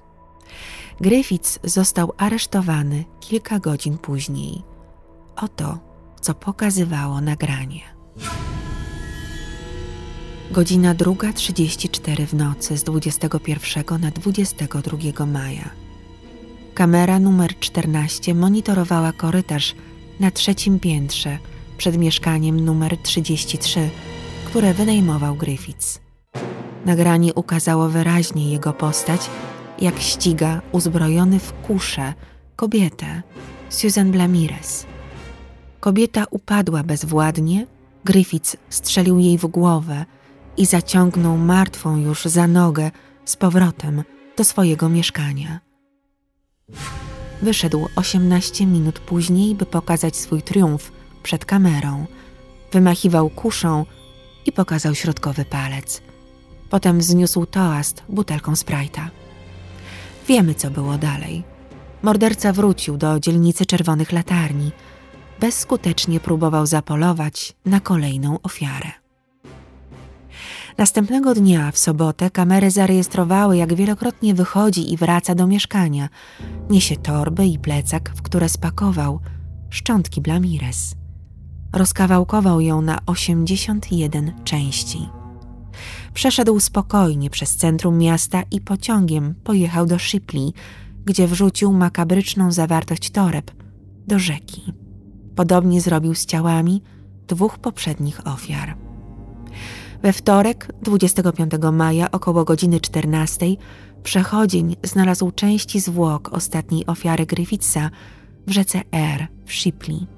Griffiths 1.02 1.60
został 1.64 2.12
aresztowany 2.18 3.06
kilka 3.20 3.60
godzin 3.60 3.98
później. 3.98 4.64
Oto, 5.36 5.80
co 6.22 6.34
pokazywało 6.34 7.22
nagranie. 7.22 7.82
Godzina 10.52 10.96
2.34 10.96 12.26
w 12.26 12.34
nocy 12.34 12.78
z 12.78 12.84
21 12.84 14.02
na 14.02 14.12
22 14.12 15.26
maja. 15.26 15.70
Kamera 16.74 17.20
numer 17.20 17.60
14 17.60 18.36
monitorowała 18.36 19.12
korytarz 19.12 19.76
na 20.20 20.32
trzecim 20.32 20.80
piętrze 20.80 21.38
przed 21.78 21.98
mieszkaniem 21.98 22.60
numer 22.60 22.98
33, 22.98 23.90
które 24.46 24.74
wynajmował 24.74 25.36
Griffiths. 25.36 26.00
Nagranie 26.86 27.34
ukazało 27.34 27.90
wyraźnie 27.90 28.52
jego 28.52 28.74
postać 28.74 29.30
jak 29.80 30.00
ściga 30.00 30.62
uzbrojony 30.72 31.40
w 31.40 31.54
kuszę 31.54 32.14
kobietę, 32.56 33.22
Susan 33.70 34.12
Blamirez. 34.12 34.86
Kobieta 35.80 36.26
upadła 36.30 36.84
bezwładnie, 36.84 37.68
Griffiths 38.06 38.58
strzelił 38.70 39.20
jej 39.20 39.38
w 39.38 39.46
głowę 39.46 40.06
i 40.58 40.66
zaciągnął 40.66 41.38
martwą 41.38 41.98
już 41.98 42.26
za 42.26 42.48
nogę 42.48 42.92
z 43.26 43.36
powrotem 43.36 44.04
do 44.38 44.44
swojego 44.44 44.90
mieszkania. 44.90 45.60
Wyszedł 47.42 47.88
18 47.96 48.66
minut 48.66 49.00
później, 49.00 49.56
by 49.56 49.66
pokazać 49.66 50.18
swój 50.18 50.42
triumf 50.42 50.92
przed 51.24 51.46
kamerą. 51.46 52.06
Wymachiwał 52.72 53.30
kuszą 53.30 53.86
i 54.46 54.52
pokazał 54.52 54.96
środkowy 54.96 55.46
palec. 55.46 56.02
Potem 56.70 57.02
zniósł 57.02 57.46
toast 57.46 58.04
butelką 58.10 58.54
Sprite'a. 58.54 59.25
Wiemy, 60.28 60.56
co 60.56 60.72
było 60.72 60.98
dalej. 60.98 61.44
Morderca 62.04 62.54
wrócił 62.54 62.98
do 62.98 63.20
dzielnicy 63.20 63.66
Czerwonych 63.66 64.12
Latarni. 64.12 64.72
Bezskutecznie 65.40 66.20
próbował 66.20 66.66
zapolować 66.66 67.54
na 67.66 67.80
kolejną 67.80 68.42
ofiarę. 68.44 68.92
Następnego 70.78 71.34
dnia, 71.34 71.72
w 71.72 71.78
sobotę, 71.78 72.30
kamery 72.32 72.72
zarejestrowały, 72.72 73.58
jak 73.58 73.74
wielokrotnie 73.74 74.34
wychodzi 74.34 74.94
i 74.94 74.98
wraca 74.98 75.36
do 75.36 75.48
mieszkania. 75.48 76.10
Niesie 76.70 76.96
torby 76.96 77.46
i 77.46 77.60
plecak, 77.60 78.12
w 78.16 78.22
które 78.22 78.50
spakował 78.50 79.20
szczątki 79.70 80.22
Blamires. 80.22 80.96
Rozkawałkował 81.74 82.62
ją 82.62 82.82
na 82.82 83.00
81 83.06 84.34
części. 84.44 85.10
Przeszedł 86.14 86.60
spokojnie 86.60 87.30
przez 87.30 87.56
centrum 87.56 87.98
miasta 87.98 88.44
i 88.52 88.62
pociągiem 88.62 89.36
pojechał 89.44 89.86
do 89.86 90.00
Shipley, 90.00 90.54
gdzie 91.06 91.28
wrzucił 91.28 91.74
makabryczną 91.74 92.52
zawartość 92.52 93.10
toreb 93.10 93.52
do 94.08 94.20
rzeki. 94.20 94.74
Podobnie 95.36 95.82
zrobił 95.82 96.16
z 96.16 96.26
ciałami 96.26 96.82
dwóch 97.28 97.58
poprzednich 97.58 98.28
ofiar. 98.28 98.78
We 100.02 100.14
wtorek, 100.14 100.68
25 100.82 101.52
maja, 101.74 102.12
około 102.12 102.46
godziny 102.46 102.80
14, 102.80 103.46
przechodzień 104.04 104.76
znalazł 104.84 105.32
części 105.32 105.80
zwłok 105.80 106.30
ostatniej 106.34 106.86
ofiary 106.86 107.26
Griffithsa 107.26 107.90
w 108.48 108.52
rzece 108.52 108.82
R 108.92 109.28
w 109.46 109.54
Shipley. 109.54 110.15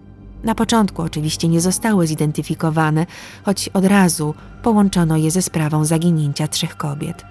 Na 0.47 0.55
początku 0.55 1.01
oczywiście 1.01 1.47
nie 1.47 1.61
zostały 1.61 2.07
zidentyfikowane, 2.07 3.05
choć 3.45 3.69
od 3.69 3.85
razu 3.85 4.33
połączono 4.63 5.17
je 5.17 5.31
ze 5.31 5.41
sprawą 5.41 5.85
zaginięcia 5.85 6.47
trzech 6.47 6.77
kobiet. 6.77 7.25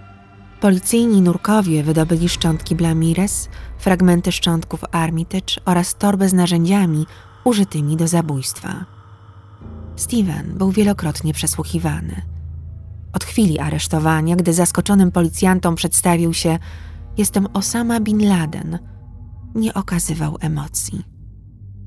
Policyjni 0.60 1.22
nurkowie 1.22 1.82
wydobyli 1.82 2.28
szczątki 2.28 2.74
Blamires, 2.74 3.48
fragmenty 3.78 4.32
szczątków 4.32 4.80
Armitage 4.92 5.54
oraz 5.64 5.94
torbę 5.94 6.28
z 6.28 6.32
narzędziami 6.32 7.06
użytymi 7.44 7.96
do 7.96 8.08
zabójstwa. 8.08 8.84
Steven 9.96 10.58
był 10.58 10.70
wielokrotnie 10.70 11.32
przesłuchiwany. 11.32 12.22
Od 13.12 13.24
chwili 13.24 13.58
aresztowania, 13.58 14.36
gdy 14.36 14.52
zaskoczonym 14.52 15.12
policjantom 15.12 15.74
przedstawił 15.74 16.34
się 16.34 16.58
Jestem 17.16 17.46
Osama 17.52 18.00
Bin 18.00 18.28
Laden, 18.28 18.78
nie 19.54 19.74
okazywał 19.74 20.36
emocji. 20.40 21.15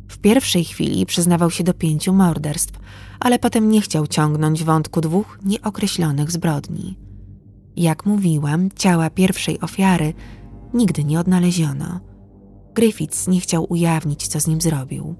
W 0.09 0.17
pierwszej 0.17 0.65
chwili 0.65 1.05
przyznawał 1.05 1.51
się 1.51 1.63
do 1.63 1.73
pięciu 1.73 2.13
morderstw, 2.13 2.79
ale 3.19 3.39
potem 3.39 3.69
nie 3.69 3.81
chciał 3.81 4.07
ciągnąć 4.07 4.63
wątku 4.63 5.01
dwóch 5.01 5.39
nieokreślonych 5.45 6.31
zbrodni. 6.31 6.97
Jak 7.75 8.05
mówiłam, 8.05 8.69
ciała 8.75 9.09
pierwszej 9.09 9.59
ofiary 9.59 10.13
nigdy 10.73 11.03
nie 11.03 11.19
odnaleziono. 11.19 11.99
Griffiths 12.73 13.27
nie 13.27 13.41
chciał 13.41 13.65
ujawnić, 13.69 14.27
co 14.27 14.39
z 14.39 14.47
nim 14.47 14.61
zrobił. 14.61 15.15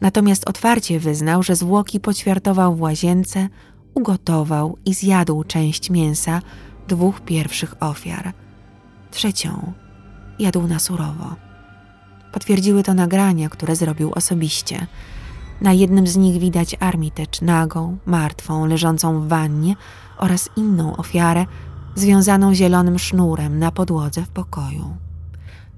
Natomiast 0.00 0.48
otwarcie 0.48 1.00
wyznał, 1.00 1.42
że 1.42 1.56
zwłoki 1.56 2.00
poćwiartował 2.00 2.76
w 2.76 2.80
łazience, 2.80 3.48
ugotował 3.94 4.78
i 4.84 4.94
zjadł 4.94 5.44
część 5.44 5.90
mięsa 5.90 6.42
dwóch 6.88 7.20
pierwszych 7.20 7.82
ofiar. 7.82 8.32
Trzecią 9.10 9.72
jadł 10.38 10.66
na 10.66 10.78
surowo. 10.78 11.49
Potwierdziły 12.32 12.82
to 12.82 12.94
nagrania, 12.94 13.48
które 13.48 13.76
zrobił 13.76 14.12
osobiście. 14.14 14.86
Na 15.60 15.72
jednym 15.72 16.06
z 16.06 16.16
nich 16.16 16.40
widać 16.40 16.76
Armitage 16.80 17.38
nagą, 17.42 17.98
martwą, 18.06 18.66
leżącą 18.66 19.20
w 19.20 19.28
wannie 19.28 19.76
oraz 20.18 20.48
inną 20.56 20.96
ofiarę 20.96 21.46
związaną 21.94 22.54
zielonym 22.54 22.98
sznurem 22.98 23.58
na 23.58 23.70
podłodze 23.72 24.22
w 24.22 24.28
pokoju. 24.28 24.96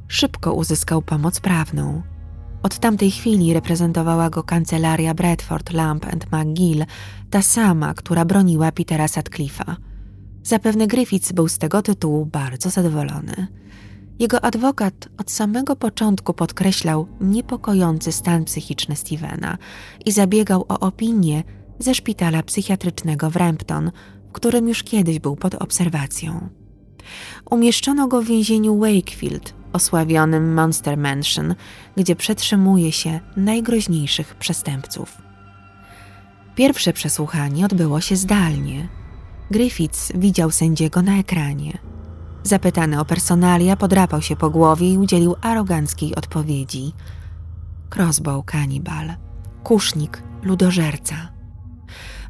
Szybko 0.08 0.52
uzyskał 0.52 1.02
pomoc 1.02 1.40
prawną. 1.40 2.02
Od 2.62 2.78
tamtej 2.78 3.10
chwili 3.10 3.54
reprezentowała 3.54 4.30
go 4.30 4.42
kancelaria 4.42 5.14
Bradford, 5.14 5.72
Lamp 5.72 6.06
and 6.06 6.26
McGill, 6.32 6.84
ta 7.30 7.42
sama, 7.42 7.94
która 7.94 8.24
broniła 8.24 8.72
Petera 8.72 9.06
Sutcliffe'a. 9.06 9.76
Zapewne 10.42 10.86
Griffiths 10.86 11.32
był 11.32 11.48
z 11.48 11.58
tego 11.58 11.82
tytułu 11.82 12.26
bardzo 12.26 12.70
zadowolony. 12.70 13.46
Jego 14.22 14.44
adwokat 14.44 15.08
od 15.18 15.30
samego 15.30 15.76
początku 15.76 16.34
podkreślał 16.34 17.06
niepokojący 17.20 18.12
stan 18.12 18.44
psychiczny 18.44 18.96
Stevena 18.96 19.58
i 20.04 20.12
zabiegał 20.12 20.64
o 20.68 20.80
opinię 20.80 21.42
ze 21.78 21.94
szpitala 21.94 22.42
psychiatrycznego 22.42 23.30
w 23.30 23.36
Rampton, 23.36 23.90
w 24.28 24.32
którym 24.32 24.68
już 24.68 24.82
kiedyś 24.82 25.18
był 25.18 25.36
pod 25.36 25.54
obserwacją. 25.54 26.48
Umieszczono 27.50 28.08
go 28.08 28.22
w 28.22 28.26
więzieniu 28.26 28.78
Wakefield, 28.78 29.54
osławionym 29.72 30.54
Monster 30.54 30.98
Mansion, 30.98 31.54
gdzie 31.96 32.16
przetrzymuje 32.16 32.92
się 32.92 33.20
najgroźniejszych 33.36 34.34
przestępców. 34.34 35.18
Pierwsze 36.54 36.92
przesłuchanie 36.92 37.64
odbyło 37.64 38.00
się 38.00 38.16
zdalnie. 38.16 38.88
Griffiths 39.50 40.12
widział 40.14 40.50
sędziego 40.50 41.02
na 41.02 41.18
ekranie– 41.18 41.78
Zapytany 42.44 43.00
o 43.00 43.04
personalia, 43.04 43.76
podrapał 43.76 44.22
się 44.22 44.36
po 44.36 44.50
głowie 44.50 44.92
i 44.92 44.98
udzielił 44.98 45.36
aroganckiej 45.40 46.14
odpowiedzi. 46.14 46.92
Crossbow 47.96 48.44
kanibal, 48.44 49.14
kusznik, 49.64 50.22
ludożerca. 50.42 51.14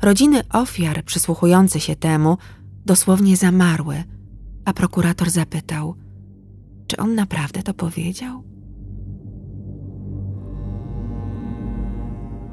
Rodziny 0.02 0.42
ofiar 0.52 1.04
przysłuchujące 1.04 1.80
się 1.80 1.96
temu 1.96 2.38
dosłownie 2.86 3.36
zamarły, 3.36 4.04
a 4.64 4.72
prokurator 4.72 5.30
zapytał, 5.30 5.94
czy 6.86 6.96
on 6.96 7.14
naprawdę 7.14 7.62
to 7.62 7.74
powiedział? 7.74 8.42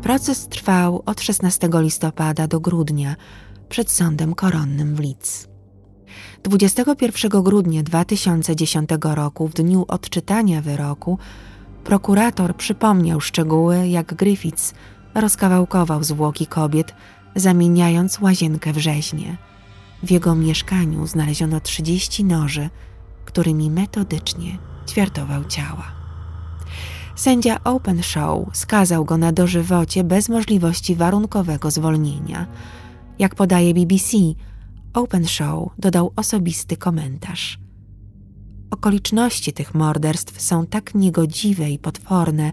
Proces 0.01 0.47
trwał 0.47 1.03
od 1.05 1.21
16 1.21 1.69
listopada 1.73 2.47
do 2.47 2.59
grudnia 2.59 3.15
przed 3.69 3.91
sądem 3.91 4.35
koronnym 4.35 4.95
w 4.95 4.99
Leeds. 4.99 5.47
21 6.43 7.43
grudnia 7.43 7.83
2010 7.83 8.89
roku, 9.01 9.47
w 9.47 9.53
dniu 9.53 9.85
odczytania 9.87 10.61
wyroku, 10.61 11.17
prokurator 11.83 12.55
przypomniał 12.55 13.21
szczegóły, 13.21 13.87
jak 13.87 14.13
Griffiths 14.13 14.73
rozkawałkował 15.15 16.03
zwłoki 16.03 16.47
kobiet, 16.47 16.95
zamieniając 17.35 18.19
łazienkę 18.19 18.73
w 18.73 18.77
rzeźnię. 18.77 19.37
W 20.03 20.11
jego 20.11 20.35
mieszkaniu 20.35 21.07
znaleziono 21.07 21.59
30 21.59 22.23
noży, 22.23 22.69
którymi 23.25 23.71
metodycznie 23.71 24.57
ćwiartował 24.87 25.45
ciała. 25.45 25.99
Sędzia 27.15 27.59
Open 27.63 28.03
Show 28.03 28.47
skazał 28.53 29.05
go 29.05 29.17
na 29.17 29.31
dożywocie 29.31 30.03
bez 30.03 30.29
możliwości 30.29 30.95
warunkowego 30.95 31.71
zwolnienia. 31.71 32.45
Jak 33.19 33.35
podaje 33.35 33.73
BBC, 33.73 34.17
Open 34.93 35.27
Show 35.27 35.71
dodał 35.77 36.11
osobisty 36.15 36.77
komentarz. 36.77 37.59
Okoliczności 38.71 39.53
tych 39.53 39.75
morderstw 39.75 40.41
są 40.41 40.65
tak 40.65 40.95
niegodziwe 40.95 41.69
i 41.69 41.79
potworne, 41.79 42.51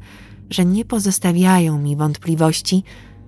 że 0.51 0.65
nie 0.65 0.85
pozostawiają 0.85 1.79
mi 1.79 1.97
wątpliwości, 1.97 2.83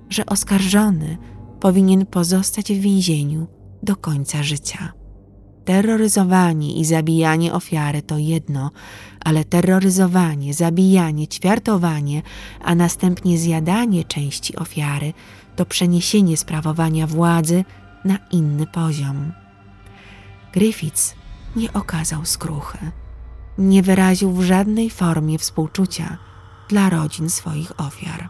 że 0.08 0.26
oskarżony 0.26 1.18
powinien 1.60 2.06
pozostać 2.06 2.72
w 2.72 2.80
więzieniu 2.80 3.46
do 3.82 3.96
końca 3.96 4.42
życia. 4.42 4.92
Terroryzowanie 5.64 6.74
i 6.74 6.84
zabijanie 6.84 7.52
ofiary 7.52 8.02
to 8.02 8.18
jedno, 8.18 8.70
ale 9.20 9.44
terroryzowanie, 9.44 10.54
zabijanie, 10.54 11.28
ćwiartowanie, 11.28 12.22
a 12.64 12.74
następnie 12.74 13.38
zjadanie 13.38 14.04
części 14.04 14.56
ofiary 14.56 15.12
to 15.56 15.66
przeniesienie 15.66 16.36
sprawowania 16.36 17.06
władzy 17.06 17.64
na 18.04 18.18
inny 18.30 18.66
poziom. 18.66 19.32
Griffiths 20.52 21.14
nie 21.56 21.72
okazał 21.72 22.24
skruchy, 22.24 22.78
nie 23.58 23.82
wyraził 23.82 24.32
w 24.32 24.42
żadnej 24.42 24.90
formie 24.90 25.38
współczucia 25.38 26.18
dla 26.68 26.90
rodzin 26.90 27.30
swoich 27.30 27.80
ofiar. 27.80 28.28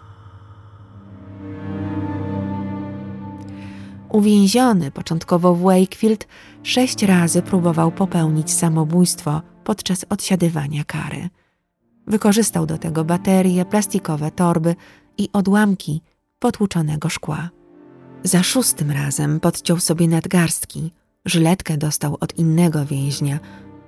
Uwięziony 4.08 4.90
początkowo 4.90 5.54
w 5.54 5.62
Wakefield 5.62 6.26
sześć 6.62 7.02
razy 7.02 7.42
próbował 7.42 7.92
popełnić 7.92 8.52
samobójstwo 8.52 9.42
podczas 9.64 10.04
odsiadywania 10.08 10.84
kary. 10.84 11.28
Wykorzystał 12.06 12.66
do 12.66 12.78
tego 12.78 13.04
baterie, 13.04 13.64
plastikowe 13.64 14.30
torby 14.30 14.74
i 15.18 15.28
odłamki 15.32 16.02
potłuczonego 16.38 17.08
szkła. 17.08 17.50
Za 18.24 18.42
szóstym 18.42 18.90
razem 18.90 19.40
podciął 19.40 19.80
sobie 19.80 20.08
nadgarstki. 20.08 20.90
Żyletkę 21.24 21.76
dostał 21.76 22.16
od 22.20 22.38
innego 22.38 22.84
więźnia, 22.84 23.38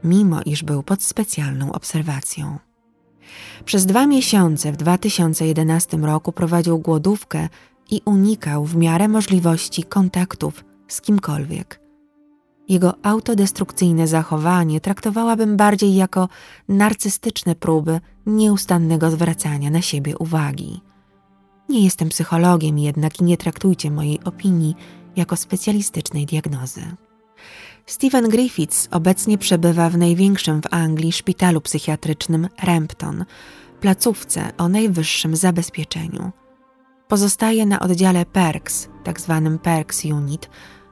mimo 0.05 0.41
iż 0.43 0.63
był 0.63 0.83
pod 0.83 1.03
specjalną 1.03 1.73
obserwacją. 1.73 2.59
Przez 3.65 3.87
dwa 3.87 4.07
miesiące 4.07 4.73
w 4.73 4.77
2011 4.77 5.97
roku 5.97 6.33
prowadził 6.33 6.79
głodówkę 6.79 7.49
i 7.91 8.01
unikał 8.05 8.65
w 8.65 8.77
miarę 8.77 9.09
możliwości 9.09 9.83
kontaktów 9.83 10.65
z 10.89 11.01
kimkolwiek. 11.01 11.81
Jego 12.69 12.95
autodestrukcyjne 13.03 14.07
zachowanie 14.07 14.81
traktowałabym 14.81 15.57
bardziej 15.57 15.95
jako 15.95 16.29
narcystyczne 16.69 17.55
próby 17.55 18.01
nieustannego 18.27 19.11
zwracania 19.11 19.71
na 19.71 19.83
siebie 19.83 20.19
uwagi. 20.19 20.81
Nie 21.71 21.85
jestem 21.85 22.09
psychologiem, 22.09 22.79
jednak 22.79 23.21
i 23.21 23.25
nie 23.25 23.37
traktujcie 23.37 23.91
mojej 23.91 24.25
opinii 24.25 24.75
jako 25.17 25.37
specjalistycznej 25.37 26.27
diagnozy. 26.27 26.83
Stephen 27.87 28.29
Griffiths 28.29 28.89
obecnie 28.91 29.39
przebywa 29.39 29.91
w 29.91 29.97
największym 29.97 30.63
w 30.63 30.75
Anglii 30.75 31.13
szpitalu 31.13 31.61
psychiatrycznym 31.61 32.49
Rampton, 32.63 33.25
placówce 33.81 34.53
o 34.59 34.69
najwyższym 34.69 35.37
zabezpieczeniu. 35.37 36.31
Pozostaje 37.09 37.67
na 37.67 37.81
oddziale 37.81 38.27
PERKS, 38.27 38.89
tzw. 39.05 39.41
Tak 39.45 39.63
PERKS 39.63 40.05
Unit, 40.05 40.51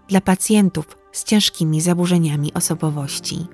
dla 0.08 0.20
pacjentów 0.20 0.86
z 1.12 1.24
ciężkimi 1.24 1.80
zaburzeniami 1.80 2.54
osobowości. 2.54 3.46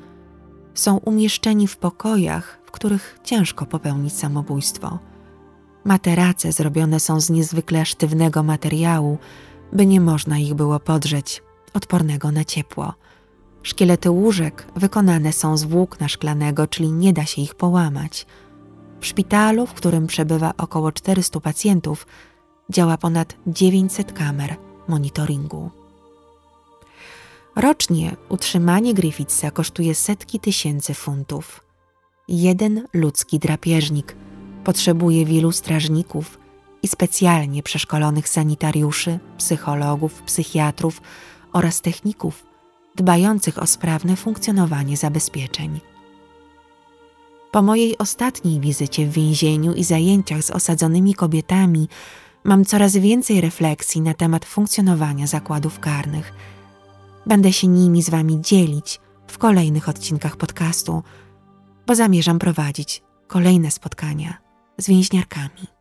Są 0.75 0.97
umieszczeni 0.97 1.69
w 1.69 1.77
pokojach, 1.77 2.61
w 2.67 2.71
których 2.71 3.19
ciężko 3.25 3.67
popełnić 3.67 4.13
samobójstwo. 4.13 5.14
Materace 5.85 6.53
zrobione 6.53 7.01
są 7.01 7.21
z 7.21 7.31
niezwykle 7.31 7.87
sztywnego 7.87 8.43
materiału, 8.43 9.19
by 9.73 9.87
nie 9.87 10.01
można 10.01 10.39
ich 10.39 10.55
było 10.55 10.81
podrzeć, 10.81 11.43
odpornego 11.75 12.33
na 12.33 12.45
ciepło. 12.45 12.95
Szkielety 13.63 14.11
łóżek 14.11 14.67
wykonane 14.77 15.33
są 15.33 15.57
z 15.57 15.65
włókna 15.65 16.09
szklanego, 16.09 16.67
czyli 16.67 16.93
nie 16.93 17.13
da 17.13 17.25
się 17.27 17.43
ich 17.43 17.55
połamać. 17.55 18.27
W 19.01 19.07
szpitalu, 19.07 19.67
w 19.67 19.75
którym 19.75 20.07
przebywa 20.07 20.55
około 20.59 20.93
400 20.93 21.41
pacjentów, 21.41 22.07
działa 22.71 22.99
ponad 22.99 23.37
900 23.47 24.13
kamer 24.13 24.57
monitoringu. 24.89 25.71
Rocznie 27.57 28.17
utrzymanie 28.29 28.95
Griffithsa 28.95 29.51
kosztuje 29.51 29.95
setki 29.95 30.41
tysięcy 30.41 30.95
funtów. 30.95 31.61
Jeden 32.29 32.89
ludzki 32.95 33.39
drapieżnik 33.39 34.17
potrzebuje 34.65 35.25
wielu 35.25 35.53
strażników 35.53 36.39
i 36.83 36.89
specjalnie 36.89 37.63
przeszkolonych 37.63 38.29
sanitariuszy, 38.29 39.19
psychologów, 39.39 40.23
psychiatrów 40.23 41.03
oraz 41.53 41.81
techników 41.81 42.47
dbających 42.97 43.63
o 43.63 43.67
sprawne 43.67 44.17
funkcjonowanie 44.17 44.97
zabezpieczeń. 44.97 45.81
Po 47.53 47.63
mojej 47.63 47.99
ostatniej 47.99 48.61
wizycie 48.61 49.07
w 49.07 49.13
więzieniu 49.13 49.75
i 49.75 49.85
zajęciach 49.85 50.43
z 50.43 50.51
osadzonymi 50.51 51.15
kobietami 51.15 51.89
mam 52.45 52.65
coraz 52.65 52.97
więcej 52.97 53.41
refleksji 53.41 54.01
na 54.01 54.15
temat 54.15 54.45
funkcjonowania 54.45 55.27
zakładów 55.27 55.81
karnych. 55.81 56.33
Będę 57.27 57.53
się 57.53 57.67
nimi 57.67 58.03
z 58.03 58.11
Wami 58.11 58.41
dzielić 58.41 59.01
w 59.27 59.39
kolejnych 59.39 59.89
odcinkach 59.89 60.37
podcastu, 60.37 61.03
bo 61.87 61.95
zamierzam 61.95 62.39
prowadzić 62.39 63.03
kolejne 63.27 63.71
spotkania 63.71 64.44
z 64.79 64.89
więźniarkami. 64.89 65.75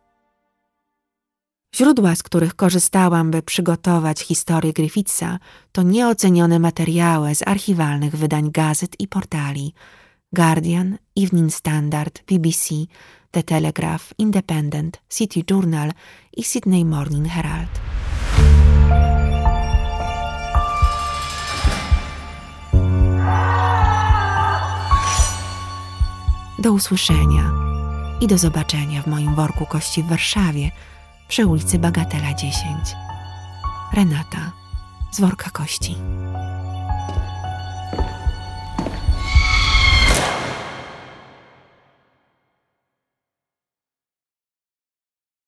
Źródła, 1.75 2.15
z 2.15 2.23
których 2.23 2.55
korzystałam, 2.55 3.31
by 3.31 3.41
przygotować 3.41 4.19
historię 4.19 4.73
Griffithsa, 4.73 5.39
to 5.71 5.83
nieocenione 5.83 6.59
materiały 6.59 7.35
z 7.35 7.47
archiwalnych 7.47 8.15
wydań 8.15 8.51
gazet 8.51 8.99
i 8.99 9.07
portali 9.07 9.73
Guardian, 10.33 10.97
Evening 11.17 11.53
Standard, 11.53 12.23
BBC, 12.27 12.75
The 13.31 13.43
Telegraph, 13.43 14.13
Independent, 14.17 15.01
City 15.09 15.43
Journal 15.51 15.91
i 16.37 16.43
Sydney 16.43 16.85
Morning 16.85 17.27
Herald. 17.27 17.81
Do 26.59 26.73
usłyszenia 26.73 27.62
i 28.23 28.27
do 28.27 28.37
zobaczenia 28.37 29.01
w 29.01 29.07
moim 29.07 29.35
worku 29.35 29.65
kości 29.65 30.03
w 30.03 30.07
Warszawie– 30.07 30.71
przy 31.27 31.45
ulicy 31.45 31.79
Bagatela 31.79 32.33
10. 32.33 32.63
Renata 33.93 34.51
z 35.11 35.19
worka 35.19 35.49
kości. 35.49 35.95